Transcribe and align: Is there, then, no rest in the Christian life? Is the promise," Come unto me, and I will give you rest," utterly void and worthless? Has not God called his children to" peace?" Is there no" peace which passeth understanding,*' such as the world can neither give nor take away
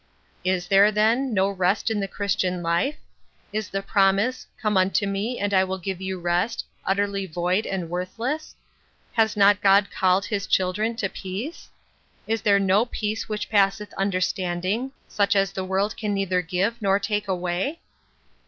Is 0.43 0.65
there, 0.65 0.91
then, 0.91 1.31
no 1.31 1.47
rest 1.51 1.91
in 1.91 1.99
the 1.99 2.07
Christian 2.07 2.63
life? 2.63 2.95
Is 3.53 3.69
the 3.69 3.83
promise," 3.83 4.47
Come 4.59 4.75
unto 4.75 5.05
me, 5.05 5.37
and 5.37 5.53
I 5.53 5.63
will 5.63 5.77
give 5.77 6.01
you 6.01 6.19
rest," 6.19 6.65
utterly 6.87 7.27
void 7.27 7.67
and 7.67 7.87
worthless? 7.87 8.55
Has 9.13 9.37
not 9.37 9.61
God 9.61 9.91
called 9.91 10.25
his 10.25 10.47
children 10.47 10.95
to" 10.95 11.09
peace?" 11.27 11.69
Is 12.27 12.41
there 12.41 12.57
no" 12.57 12.83
peace 12.87 13.29
which 13.29 13.47
passeth 13.47 13.93
understanding,*' 13.93 14.91
such 15.07 15.35
as 15.35 15.51
the 15.51 15.63
world 15.63 15.95
can 15.95 16.15
neither 16.15 16.41
give 16.41 16.81
nor 16.81 16.97
take 16.97 17.27
away 17.27 17.79